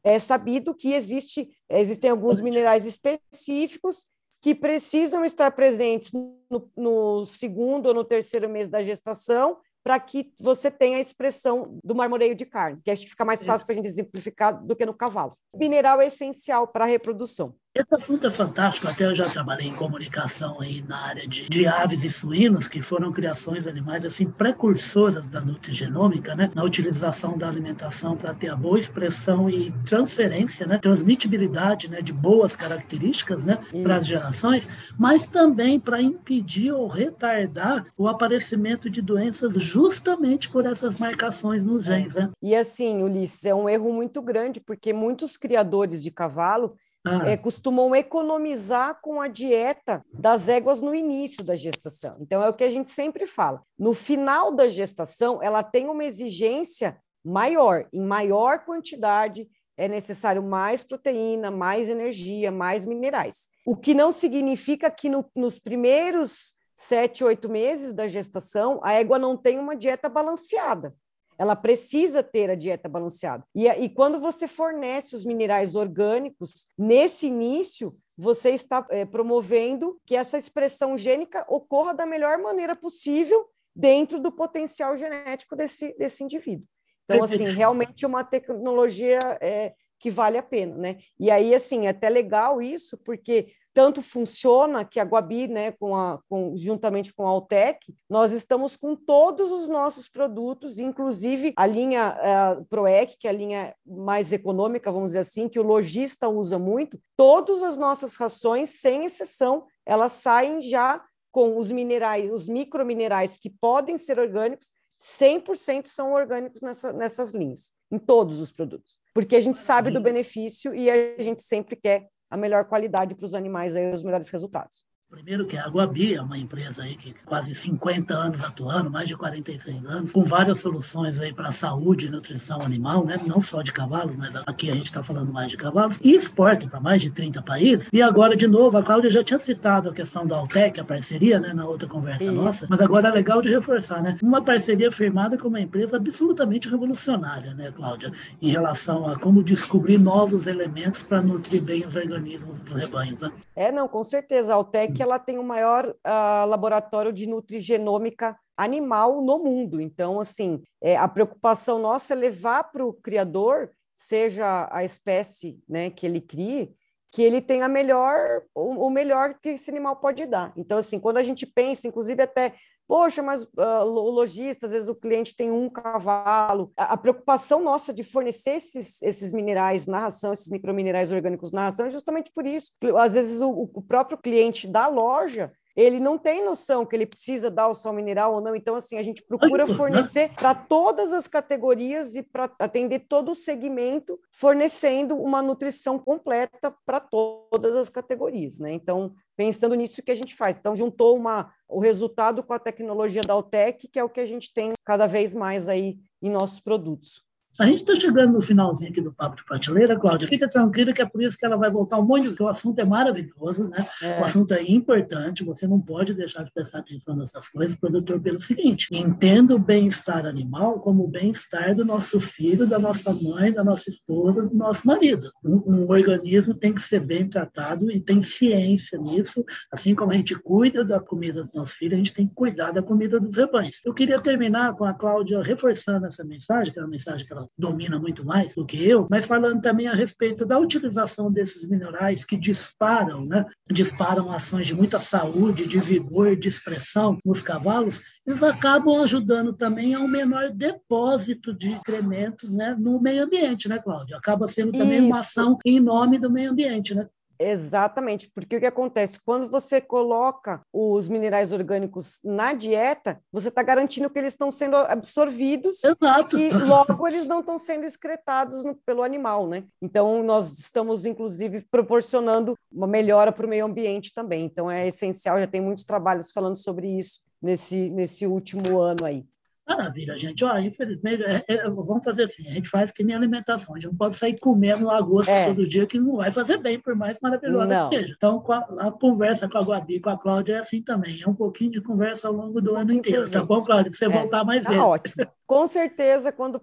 é 0.04 0.18
sabido 0.18 0.74
que 0.74 0.92
existe, 0.92 1.56
existem 1.68 2.10
alguns 2.10 2.42
minerais 2.42 2.84
específicos 2.84 4.06
que 4.42 4.54
precisam 4.54 5.24
estar 5.24 5.50
presentes 5.52 6.12
no, 6.12 6.70
no 6.76 7.24
segundo 7.24 7.86
ou 7.86 7.94
no 7.94 8.04
terceiro 8.04 8.46
mês 8.46 8.68
da 8.68 8.82
gestação 8.82 9.56
para 9.84 10.00
que 10.00 10.32
você 10.40 10.70
tenha 10.70 10.96
a 10.96 11.00
expressão 11.00 11.78
do 11.84 11.94
marmoreio 11.94 12.34
de 12.34 12.46
carne, 12.46 12.80
que 12.82 12.90
acho 12.90 13.04
que 13.04 13.10
fica 13.10 13.24
mais 13.24 13.44
fácil 13.44 13.66
para 13.66 13.74
a 13.74 13.76
gente 13.76 13.86
exemplificar 13.86 14.64
do 14.64 14.74
que 14.74 14.86
no 14.86 14.94
cavalo. 14.94 15.34
O 15.52 15.58
mineral 15.58 16.00
é 16.00 16.06
essencial 16.06 16.66
para 16.66 16.86
a 16.86 16.88
reprodução. 16.88 17.54
Esse 17.74 17.92
assunto 17.92 18.24
é 18.24 18.30
fantástico, 18.30 18.86
até 18.86 19.04
eu 19.04 19.12
já 19.12 19.28
trabalhei 19.28 19.66
em 19.66 19.74
comunicação 19.74 20.60
aí 20.60 20.80
na 20.86 20.96
área 20.96 21.26
de, 21.26 21.48
de 21.48 21.66
aves 21.66 22.04
e 22.04 22.08
suínos, 22.08 22.68
que 22.68 22.80
foram 22.80 23.12
criações 23.12 23.66
animais 23.66 24.04
assim 24.04 24.30
precursoras 24.30 25.28
da 25.28 25.40
nutrigenômica, 25.40 26.36
né, 26.36 26.52
na 26.54 26.62
utilização 26.62 27.36
da 27.36 27.48
alimentação 27.48 28.16
para 28.16 28.32
ter 28.32 28.48
a 28.48 28.54
boa 28.54 28.78
expressão 28.78 29.50
e 29.50 29.72
transferência, 29.84 30.64
né, 30.68 30.78
transmitibilidade, 30.78 31.90
né, 31.90 32.00
de 32.00 32.12
boas 32.12 32.54
características, 32.54 33.42
né, 33.42 33.58
para 33.82 33.96
as 33.96 34.06
gerações, 34.06 34.70
mas 34.96 35.26
também 35.26 35.80
para 35.80 36.00
impedir 36.00 36.70
ou 36.70 36.86
retardar 36.86 37.86
o 37.98 38.06
aparecimento 38.06 38.88
de 38.88 39.02
doenças 39.02 39.52
justamente 39.60 40.48
por 40.48 40.64
essas 40.64 40.96
marcações 40.96 41.64
nos 41.64 41.84
genes, 41.84 42.14
né? 42.14 42.30
E 42.40 42.54
assim, 42.54 43.02
Ulisses, 43.02 43.44
é 43.44 43.52
um 43.52 43.68
erro 43.68 43.92
muito 43.92 44.22
grande 44.22 44.60
porque 44.60 44.92
muitos 44.92 45.36
criadores 45.36 46.04
de 46.04 46.12
cavalo 46.12 46.76
ah. 47.06 47.22
é, 47.28 47.36
costumam 47.36 47.94
economizar 47.94 49.00
com 49.02 49.20
a 49.20 49.28
dieta 49.28 50.04
das 50.12 50.48
éguas 50.48 50.80
no 50.80 50.94
início 50.94 51.44
da 51.44 51.54
gestação. 51.54 52.16
Então, 52.20 52.42
é 52.42 52.48
o 52.48 52.54
que 52.54 52.64
a 52.64 52.70
gente 52.70 52.88
sempre 52.88 53.26
fala. 53.26 53.62
No 53.78 53.94
final 53.94 54.50
da 54.50 54.68
gestação, 54.68 55.42
ela 55.42 55.62
tem 55.62 55.88
uma 55.88 56.04
exigência 56.04 56.98
maior, 57.24 57.86
em 57.92 58.02
maior 58.02 58.64
quantidade, 58.64 59.48
é 59.76 59.88
necessário 59.88 60.42
mais 60.42 60.84
proteína, 60.84 61.50
mais 61.50 61.88
energia, 61.88 62.50
mais 62.50 62.86
minerais. 62.86 63.48
O 63.66 63.76
que 63.76 63.92
não 63.92 64.12
significa 64.12 64.90
que 64.90 65.08
no, 65.08 65.24
nos 65.34 65.58
primeiros 65.58 66.54
sete, 66.76 67.22
oito 67.24 67.48
meses 67.48 67.94
da 67.94 68.08
gestação, 68.08 68.80
a 68.82 68.92
égua 68.94 69.18
não 69.18 69.36
tem 69.36 69.58
uma 69.58 69.76
dieta 69.76 70.08
balanceada. 70.08 70.94
Ela 71.38 71.56
precisa 71.56 72.22
ter 72.22 72.50
a 72.50 72.54
dieta 72.54 72.88
balanceada. 72.88 73.44
E, 73.54 73.66
e 73.68 73.88
quando 73.88 74.20
você 74.20 74.46
fornece 74.46 75.16
os 75.16 75.24
minerais 75.24 75.74
orgânicos, 75.74 76.66
nesse 76.78 77.26
início, 77.26 77.96
você 78.16 78.50
está 78.50 78.86
é, 78.90 79.04
promovendo 79.04 80.00
que 80.06 80.16
essa 80.16 80.38
expressão 80.38 80.96
gênica 80.96 81.44
ocorra 81.48 81.94
da 81.94 82.06
melhor 82.06 82.38
maneira 82.38 82.76
possível 82.76 83.48
dentro 83.74 84.20
do 84.20 84.30
potencial 84.30 84.96
genético 84.96 85.56
desse, 85.56 85.94
desse 85.98 86.22
indivíduo. 86.22 86.66
Então, 87.04 87.22
assim, 87.22 87.44
realmente 87.50 88.04
é 88.04 88.08
uma 88.08 88.24
tecnologia 88.24 89.18
é, 89.40 89.74
que 89.98 90.10
vale 90.10 90.38
a 90.38 90.42
pena, 90.42 90.76
né? 90.76 90.98
E 91.18 91.30
aí, 91.30 91.54
assim, 91.54 91.86
é 91.86 91.90
até 91.90 92.08
legal 92.08 92.62
isso, 92.62 92.96
porque 92.98 93.52
tanto 93.74 94.00
funciona 94.00 94.84
que 94.84 95.00
a 95.00 95.04
Guabi, 95.04 95.48
né, 95.48 95.72
com 95.72 95.96
a, 95.96 96.20
com, 96.28 96.56
juntamente 96.56 97.12
com 97.12 97.26
a 97.26 97.30
Altec, 97.30 97.92
nós 98.08 98.30
estamos 98.30 98.76
com 98.76 98.94
todos 98.94 99.50
os 99.50 99.68
nossos 99.68 100.08
produtos, 100.08 100.78
inclusive 100.78 101.52
a 101.56 101.66
linha 101.66 102.16
uh, 102.16 102.64
ProEC, 102.66 103.16
que 103.18 103.26
é 103.26 103.30
a 103.30 103.34
linha 103.34 103.74
mais 103.84 104.32
econômica, 104.32 104.92
vamos 104.92 105.08
dizer 105.08 105.18
assim, 105.18 105.48
que 105.48 105.58
o 105.58 105.64
lojista 105.64 106.28
usa 106.28 106.56
muito, 106.56 107.00
todas 107.16 107.64
as 107.64 107.76
nossas 107.76 108.14
rações, 108.14 108.80
sem 108.80 109.04
exceção, 109.04 109.66
elas 109.84 110.12
saem 110.12 110.62
já 110.62 111.04
com 111.32 111.58
os 111.58 111.72
minerais, 111.72 112.30
os 112.30 112.48
microminerais 112.48 113.36
que 113.36 113.50
podem 113.50 113.98
ser 113.98 114.20
orgânicos, 114.20 114.70
100% 115.02 115.86
são 115.86 116.12
orgânicos 116.12 116.62
nessa, 116.62 116.92
nessas 116.92 117.34
linhas, 117.34 117.72
em 117.90 117.98
todos 117.98 118.38
os 118.38 118.52
produtos. 118.52 119.00
Porque 119.12 119.34
a 119.34 119.40
gente 119.40 119.58
sabe 119.58 119.90
do 119.90 120.00
benefício 120.00 120.72
e 120.72 120.88
a 120.88 121.20
gente 121.20 121.42
sempre 121.42 121.74
quer 121.74 122.08
a 122.34 122.36
melhor 122.36 122.64
qualidade 122.64 123.14
para 123.14 123.26
os 123.26 123.32
animais 123.32 123.76
e 123.76 123.92
os 123.92 124.02
melhores 124.02 124.28
resultados. 124.28 124.84
Primeiro 125.10 125.46
que 125.46 125.56
a 125.56 125.68
Guabi 125.68 126.14
é 126.14 126.20
uma 126.20 126.36
empresa 126.36 126.82
aí 126.82 126.96
que 126.96 127.14
quase 127.24 127.54
50 127.54 128.12
anos 128.12 128.42
atuando, 128.42 128.90
mais 128.90 129.08
de 129.08 129.16
46 129.16 129.86
anos, 129.86 130.10
com 130.10 130.24
várias 130.24 130.58
soluções 130.58 131.18
aí 131.20 131.32
para 131.32 131.52
saúde 131.52 132.06
e 132.06 132.10
nutrição 132.10 132.60
animal, 132.60 133.04
né? 133.04 133.20
não 133.24 133.40
só 133.40 133.62
de 133.62 133.72
cavalos, 133.72 134.16
mas 134.16 134.34
aqui 134.44 134.68
a 134.68 134.74
gente 134.74 134.86
está 134.86 135.04
falando 135.04 135.32
mais 135.32 135.50
de 135.50 135.56
cavalos, 135.56 136.00
e 136.02 136.14
exporta 136.16 136.66
para 136.66 136.80
mais 136.80 137.00
de 137.00 137.10
30 137.10 137.40
países. 137.42 137.88
E 137.92 138.02
agora, 138.02 138.36
de 138.36 138.48
novo, 138.48 138.76
a 138.76 138.82
Cláudia 138.82 139.08
já 139.08 139.22
tinha 139.22 139.38
citado 139.38 139.88
a 139.88 139.92
questão 139.92 140.26
da 140.26 140.36
Altec, 140.36 140.80
a 140.80 140.84
parceria, 140.84 141.38
né, 141.38 141.52
na 141.52 141.64
outra 141.64 141.86
conversa 141.88 142.24
Isso. 142.24 142.32
nossa, 142.32 142.66
mas 142.68 142.80
agora 142.80 143.08
é 143.08 143.12
legal 143.12 143.40
de 143.40 143.50
reforçar, 143.50 144.02
né? 144.02 144.18
Uma 144.20 144.42
parceria 144.42 144.90
firmada 144.90 145.38
com 145.38 145.46
uma 145.48 145.60
empresa 145.60 145.96
absolutamente 145.96 146.68
revolucionária, 146.68 147.54
né, 147.54 147.70
Cláudia, 147.70 148.12
em 148.42 148.50
relação 148.50 149.08
a 149.08 149.18
como 149.18 149.44
descobrir 149.44 149.98
novos 149.98 150.46
elementos 150.46 151.02
para 151.02 151.22
nutrir 151.22 151.62
bem 151.62 151.84
os 151.84 151.94
organismos 151.94 152.58
dos 152.60 152.74
rebanhos. 152.74 153.20
Né? 153.20 153.30
É, 153.54 153.70
não, 153.70 153.86
com 153.86 154.02
certeza. 154.02 154.52
A 154.52 154.56
Altec 154.56 155.03
ela 155.04 155.18
tem 155.18 155.38
o 155.38 155.44
maior 155.44 155.88
uh, 155.88 156.46
laboratório 156.46 157.12
de 157.12 157.26
nutrigenômica 157.26 158.36
animal 158.56 159.22
no 159.22 159.38
mundo. 159.38 159.80
Então, 159.80 160.20
assim, 160.20 160.62
é, 160.82 160.96
a 160.96 161.08
preocupação 161.08 161.78
nossa 161.78 162.14
é 162.14 162.16
levar 162.16 162.64
para 162.64 162.84
o 162.84 162.92
criador, 162.92 163.70
seja 163.94 164.68
a 164.70 164.84
espécie 164.84 165.58
né, 165.68 165.90
que 165.90 166.06
ele 166.06 166.20
crie, 166.20 166.74
que 167.12 167.22
ele 167.22 167.40
tenha 167.40 167.68
melhor, 167.68 168.42
o, 168.54 168.86
o, 168.86 168.90
melhor 168.90 169.34
que 169.40 169.50
esse 169.50 169.70
animal 169.70 169.96
pode 169.96 170.26
dar. 170.26 170.52
Então, 170.56 170.78
assim, 170.78 170.98
quando 170.98 171.18
a 171.18 171.22
gente 171.22 171.46
pensa, 171.46 171.86
inclusive 171.86 172.20
até, 172.20 172.54
poxa, 172.86 173.22
mas 173.22 173.42
uh, 173.42 173.84
o 173.84 174.10
lojista, 174.10 174.66
às 174.66 174.72
vezes 174.72 174.88
o 174.88 174.94
cliente 174.94 175.34
tem 175.34 175.50
um 175.50 175.68
cavalo, 175.68 176.72
a, 176.76 176.92
a, 176.92 176.96
preocupação 176.96 177.62
nossa 177.62 177.92
de 177.92 178.04
fornecer 178.04 178.52
esses, 178.52 179.02
esses 179.02 179.32
minerais 179.32 179.86
na 179.86 179.98
ração, 179.98 180.32
esses 180.32 180.50
microminerais 180.50 181.10
orgânicos 181.10 181.50
na 181.52 181.62
ração, 181.62 181.86
é 181.86 181.90
justamente 181.90 182.30
por 182.32 182.46
isso. 182.46 182.72
Às 182.98 183.14
vezes 183.14 183.40
o, 183.40 183.50
o 183.50 183.82
próprio 183.82 184.18
cliente 184.18 184.66
da 184.66 184.86
loja 184.86 185.52
ele 185.76 185.98
não 185.98 186.16
tem 186.16 186.44
noção 186.44 186.86
que 186.86 186.94
ele 186.94 187.06
precisa 187.06 187.50
dar 187.50 187.68
o 187.68 187.74
sal 187.74 187.92
mineral 187.92 188.34
ou 188.34 188.40
não. 188.40 188.54
Então, 188.54 188.76
assim, 188.76 188.96
a 188.96 189.02
gente 189.02 189.22
procura 189.22 189.66
fornecer 189.66 190.32
para 190.34 190.54
todas 190.54 191.12
as 191.12 191.26
categorias 191.26 192.14
e 192.14 192.22
para 192.22 192.50
atender 192.58 193.00
todo 193.00 193.32
o 193.32 193.34
segmento, 193.34 194.18
fornecendo 194.32 195.16
uma 195.16 195.42
nutrição 195.42 195.98
completa 195.98 196.74
para 196.86 197.00
todas 197.00 197.74
as 197.74 197.88
categorias, 197.88 198.58
né? 198.58 198.72
Então, 198.72 199.12
pensando 199.36 199.74
nisso 199.74 200.02
que 200.02 200.12
a 200.12 200.16
gente 200.16 200.34
faz. 200.34 200.56
Então, 200.56 200.76
juntou 200.76 201.16
uma, 201.16 201.52
o 201.68 201.80
resultado 201.80 202.42
com 202.42 202.52
a 202.52 202.58
tecnologia 202.58 203.22
da 203.22 203.34
Altec, 203.34 203.88
que 203.88 203.98
é 203.98 204.04
o 204.04 204.10
que 204.10 204.20
a 204.20 204.26
gente 204.26 204.52
tem 204.54 204.72
cada 204.84 205.06
vez 205.06 205.34
mais 205.34 205.68
aí 205.68 205.98
em 206.22 206.30
nossos 206.30 206.60
produtos. 206.60 207.22
A 207.58 207.66
gente 207.66 207.78
está 207.78 207.94
chegando 207.94 208.32
no 208.32 208.42
finalzinho 208.42 208.90
aqui 208.90 209.00
do 209.00 209.12
Papo 209.12 209.36
de 209.36 209.44
Prateleira, 209.44 209.96
Cláudia. 209.96 210.26
Fica 210.26 210.48
tranquila 210.48 210.92
que 210.92 211.00
é 211.00 211.06
por 211.06 211.22
isso 211.22 211.38
que 211.38 211.46
ela 211.46 211.56
vai 211.56 211.70
voltar 211.70 211.98
um 211.98 212.04
monte, 212.04 212.28
porque 212.28 212.42
o 212.42 212.48
assunto 212.48 212.80
é 212.80 212.84
maravilhoso, 212.84 213.68
né? 213.68 213.86
É. 214.02 214.20
O 214.20 214.24
assunto 214.24 214.52
é 214.54 214.62
importante, 214.62 215.44
você 215.44 215.64
não 215.64 215.80
pode 215.80 216.14
deixar 216.14 216.42
de 216.42 216.52
prestar 216.52 216.80
atenção 216.80 217.14
nessas 217.14 217.48
coisas, 217.48 217.76
produtor, 217.76 218.20
pelo 218.20 218.40
seguinte: 218.40 218.88
entenda 218.90 219.54
o 219.54 219.58
bem-estar 219.58 220.26
animal 220.26 220.80
como 220.80 221.04
o 221.04 221.08
bem-estar 221.08 221.76
do 221.76 221.84
nosso 221.84 222.20
filho, 222.20 222.66
da 222.66 222.78
nossa 222.78 223.12
mãe, 223.12 223.52
da 223.52 223.62
nossa 223.62 223.88
esposa, 223.88 224.42
do 224.42 224.54
nosso 224.54 224.84
marido. 224.84 225.30
Um, 225.44 225.62
um, 225.64 225.88
organismo 225.88 226.54
tem 226.54 226.74
que 226.74 226.82
ser 226.82 227.00
bem 227.00 227.28
tratado 227.28 227.88
e 227.88 228.00
tem 228.00 228.20
ciência 228.20 228.98
nisso, 228.98 229.44
assim 229.70 229.94
como 229.94 230.10
a 230.10 230.16
gente 230.16 230.34
cuida 230.34 230.84
da 230.84 230.98
comida 230.98 231.44
do 231.44 231.50
nosso 231.54 231.74
filho, 231.74 231.94
a 231.94 231.98
gente 231.98 232.12
tem 232.12 232.26
que 232.26 232.34
cuidar 232.34 232.72
da 232.72 232.82
comida 232.82 233.20
dos 233.20 233.36
rebanhos. 233.36 233.80
Eu 233.84 233.94
queria 233.94 234.18
terminar 234.18 234.74
com 234.74 234.84
a 234.84 234.92
Cláudia 234.92 235.40
reforçando 235.40 236.06
essa 236.06 236.24
mensagem, 236.24 236.72
que 236.72 236.80
é 236.80 236.82
uma 236.82 236.88
mensagem 236.88 237.24
que 237.24 237.32
ela 237.32 237.43
ela 237.44 237.48
domina 237.56 237.98
muito 237.98 238.24
mais 238.24 238.54
do 238.54 238.64
que 238.64 238.82
eu, 238.82 239.06
mas 239.10 239.26
falando 239.26 239.60
também 239.60 239.86
a 239.86 239.94
respeito 239.94 240.44
da 240.44 240.58
utilização 240.58 241.30
desses 241.30 241.68
minerais 241.68 242.24
que 242.24 242.36
disparam, 242.36 243.24
né? 243.24 243.46
disparam 243.70 244.32
ações 244.32 244.66
de 244.66 244.74
muita 244.74 244.98
saúde, 244.98 245.66
de 245.66 245.78
vigor, 245.78 246.36
de 246.36 246.48
expressão 246.48 247.18
nos 247.24 247.42
cavalos, 247.42 248.00
eles 248.26 248.42
acabam 248.42 249.02
ajudando 249.02 249.52
também 249.52 249.94
ao 249.94 250.08
menor 250.08 250.50
depósito 250.50 251.52
de 251.52 251.70
incrementos 251.70 252.54
né, 252.54 252.74
no 252.78 253.00
meio 253.00 253.24
ambiente, 253.24 253.68
né, 253.68 253.78
Cláudia? 253.78 254.16
Acaba 254.16 254.48
sendo 254.48 254.72
também 254.72 254.98
Isso. 254.98 255.06
uma 255.06 255.20
ação 255.20 255.58
em 255.64 255.78
nome 255.78 256.18
do 256.18 256.30
meio 256.30 256.50
ambiente, 256.50 256.94
né? 256.94 257.06
Exatamente, 257.38 258.30
porque 258.34 258.56
o 258.56 258.60
que 258.60 258.66
acontece? 258.66 259.20
Quando 259.24 259.48
você 259.48 259.80
coloca 259.80 260.62
os 260.72 261.08
minerais 261.08 261.52
orgânicos 261.52 262.20
na 262.24 262.52
dieta, 262.52 263.20
você 263.32 263.48
está 263.48 263.62
garantindo 263.62 264.10
que 264.10 264.18
eles 264.18 264.32
estão 264.32 264.50
sendo 264.50 264.76
absorvidos 264.76 265.82
Exato. 265.82 266.38
e 266.38 266.50
logo 266.50 267.06
eles 267.06 267.26
não 267.26 267.40
estão 267.40 267.58
sendo 267.58 267.84
excretados 267.84 268.64
no, 268.64 268.74
pelo 268.74 269.02
animal, 269.02 269.46
né? 269.46 269.64
Então, 269.82 270.22
nós 270.22 270.58
estamos, 270.58 271.04
inclusive, 271.04 271.66
proporcionando 271.70 272.54
uma 272.70 272.86
melhora 272.86 273.32
para 273.32 273.46
o 273.46 273.48
meio 273.48 273.64
ambiente 273.64 274.12
também. 274.14 274.44
Então, 274.44 274.70
é 274.70 274.86
essencial, 274.86 275.38
já 275.38 275.46
tem 275.46 275.60
muitos 275.60 275.84
trabalhos 275.84 276.30
falando 276.30 276.56
sobre 276.56 276.88
isso 276.88 277.20
nesse, 277.42 277.90
nesse 277.90 278.26
último 278.26 278.80
ano 278.80 279.04
aí. 279.04 279.24
Maravilha, 279.66 280.16
gente. 280.16 280.44
Ó, 280.44 280.58
infelizmente, 280.58 281.22
é, 281.22 281.42
é, 281.48 281.64
vamos 281.64 282.04
fazer 282.04 282.24
assim: 282.24 282.46
a 282.48 282.52
gente 282.52 282.68
faz 282.68 282.92
que 282.92 283.02
nem 283.02 283.16
alimentação, 283.16 283.74
a 283.74 283.78
gente 283.78 283.88
não 283.88 283.96
pode 283.96 284.16
sair 284.16 284.38
comendo 284.38 284.84
lagosta 284.84 285.32
é. 285.32 285.46
todo 285.46 285.66
dia, 285.66 285.86
que 285.86 285.98
não 285.98 286.16
vai 286.16 286.30
fazer 286.30 286.58
bem, 286.58 286.78
por 286.78 286.94
mais 286.94 287.18
maravilhosa 287.20 287.88
que 287.88 287.96
seja. 287.96 288.14
Então, 288.16 288.44
a, 288.50 288.88
a, 288.88 288.92
conversa 288.92 289.48
com 289.48 289.56
a 289.56 289.62
Guabi, 289.62 290.00
com 290.00 290.10
a 290.10 290.18
Cláudia 290.18 290.56
é 290.56 290.58
assim 290.58 290.82
também: 290.82 291.22
é 291.22 291.28
um 291.28 291.34
pouquinho 291.34 291.70
de 291.70 291.80
conversa 291.80 292.28
ao 292.28 292.34
longo 292.34 292.60
do 292.60 292.74
um 292.74 292.76
ano 292.76 292.92
inteiro, 292.92 293.30
tá 293.30 293.42
bom, 293.42 293.64
Cláudia? 293.64 293.90
Pra 293.90 293.98
você 293.98 294.04
é, 294.04 294.08
voltar 294.08 294.44
mais 294.44 294.62
tá 294.64 294.68
vezes. 294.68 294.84
Ótimo. 294.84 295.26
Com 295.46 295.66
certeza, 295.66 296.30
quando 296.30 296.60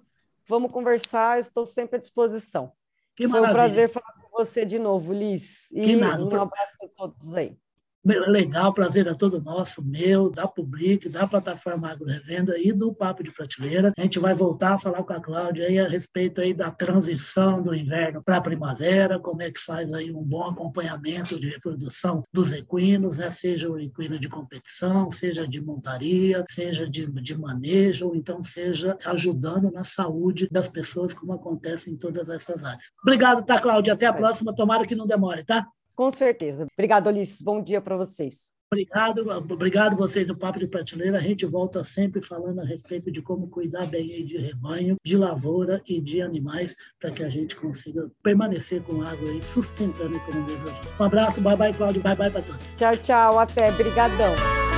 vamos 0.48 0.72
conversar, 0.72 1.40
estou 1.40 1.66
sempre 1.66 1.96
à 1.96 2.00
disposição. 2.00 2.72
Que 3.16 3.28
Foi 3.28 3.42
maravilha. 3.42 3.50
um 3.50 3.54
prazer 3.54 3.90
falar 3.90 4.14
com 4.14 4.38
você 4.38 4.64
de 4.64 4.78
novo, 4.78 5.12
Liz. 5.12 5.72
E 5.72 5.96
um 5.96 6.42
abraço 6.42 6.78
para 6.80 6.90
todos 6.96 7.36
aí 7.36 7.58
legal, 8.04 8.74
prazer 8.74 9.08
é 9.08 9.14
todo 9.14 9.42
nosso, 9.42 9.84
meu, 9.84 10.30
da 10.30 10.48
Public, 10.48 11.08
da 11.08 11.28
plataforma 11.28 11.90
Agro 11.90 12.08
Revenda 12.08 12.58
e 12.58 12.72
do 12.72 12.94
Papo 12.94 13.24
de 13.24 13.32
Prateleira. 13.32 13.94
A 13.98 14.02
gente 14.02 14.20
vai 14.20 14.34
voltar 14.34 14.74
a 14.74 14.80
falar 14.80 15.04
com 15.04 15.14
a 15.14 15.22
Cláudia 15.22 15.68
aí 15.68 15.80
a 15.80 15.88
respeito 15.88 16.42
aí 16.42 16.54
da 16.54 16.72
transição 16.72 17.62
do 17.62 17.76
inverno 17.76 18.24
para 18.24 18.38
a 18.38 18.42
primavera, 18.42 19.20
como 19.20 19.42
é 19.42 19.52
que 19.52 19.60
faz 19.60 19.94
aí 19.94 20.12
um 20.12 20.24
bom 20.24 20.50
acompanhamento 20.50 21.40
de 21.40 21.50
reprodução 21.50 22.24
dos 22.34 22.52
equinos, 22.52 23.18
né? 23.18 23.30
seja 23.30 23.70
o 23.70 23.80
equino 23.80 24.18
de 24.18 24.28
competição, 24.28 25.12
seja 25.12 25.48
de 25.48 25.62
montaria, 25.62 26.44
seja 26.50 26.90
de, 26.90 27.06
de 27.06 27.38
manejo, 27.38 28.08
ou 28.08 28.16
então 28.16 28.42
seja 28.42 28.98
ajudando 29.06 29.72
na 29.72 29.84
saúde 29.84 30.48
das 30.52 30.68
pessoas, 30.68 31.14
como 31.14 31.34
acontece 31.34 31.92
em 31.92 31.98
todas 31.98 32.28
essas 32.30 32.64
áreas. 32.64 32.88
Obrigado, 33.04 33.46
tá, 33.46 33.60
Cláudia? 33.60 33.94
Até 33.94 34.08
a 34.08 34.14
próxima. 34.14 34.56
Tomara 34.56 34.86
que 34.86 34.96
não 34.96 35.06
demore, 35.06 35.44
tá? 35.44 35.68
Com 35.96 36.10
certeza. 36.10 36.68
Obrigado, 36.78 37.08
Alice. 37.08 37.44
Bom 37.44 37.62
dia 37.62 37.82
para 37.82 37.98
vocês. 37.98 38.54
Obrigado, 38.74 39.30
obrigado 39.52 39.98
vocês 39.98 40.26
do 40.26 40.34
Papo 40.34 40.58
de 40.58 40.66
Prateleira. 40.66 41.18
A 41.18 41.22
gente 41.22 41.46
volta 41.46 41.84
sempre 41.84 42.22
falando 42.22 42.62
a 42.62 42.66
respeito 42.66 43.12
de 43.12 43.22
como 43.22 43.50
cuidar 43.50 43.86
bem 43.86 44.26
de 44.26 44.38
rebanho, 44.38 44.96
de 45.06 45.18
lavoura 45.18 45.82
e 45.86 46.00
de 46.00 46.22
animais 46.22 46.74
para 46.98 47.12
que 47.12 47.22
a 47.22 47.30
gente 47.30 47.54
consiga 47.54 48.10
permanecer 48.24 48.82
com 48.84 49.02
água 49.02 49.30
aí, 49.30 49.42
sustentando 49.44 50.16
a 50.16 50.18
economia 50.18 50.56
brasileira. 50.56 50.96
Um 50.98 51.04
abraço, 51.04 51.42
bye 51.42 51.58
bye, 51.58 51.74
Cláudio, 51.74 52.02
bye 52.02 52.16
bye 52.16 52.32
para 52.32 52.42
todos. 52.42 52.74
Tchau, 52.76 52.96
tchau, 52.96 53.40
até, 53.40 53.74
brigadão. 53.74 54.71